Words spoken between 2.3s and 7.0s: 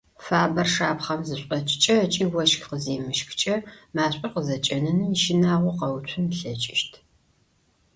ощх къыземыщхыкӏэ машӏор къызэкӏэнэным ищынагъо къэуцун ылъэкӏыщт.